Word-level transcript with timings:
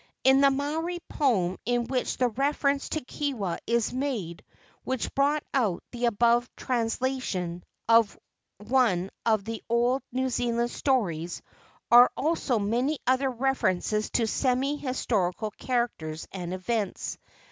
In 0.23 0.41
the 0.41 0.49
Maori 0.49 0.97
poem 1.09 1.59
in 1.63 1.85
which 1.85 2.17
the 2.17 2.29
reference 2.29 2.89
to 2.89 3.01
Kewa 3.01 3.59
is 3.67 3.93
made 3.93 4.43
which 4.83 5.13
brought 5.13 5.43
out 5.53 5.83
the 5.91 6.05
above 6.05 6.49
translation 6.55 7.61
of 7.87 8.17
one 8.57 9.11
of 9.27 9.45
the 9.45 9.61
old 9.69 10.01
New 10.11 10.29
Zealand 10.29 10.71
stories 10.71 11.43
are 11.91 12.09
also 12.17 12.57
many 12.57 12.97
other 13.05 13.29
references 13.29 14.09
to 14.09 14.25
semi 14.25 14.75
historical 14.75 15.51
characters 15.51 16.27
and 16.31 16.51
events. 16.51 17.19